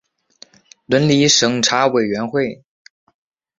[0.87, 2.63] 伦理审查委员会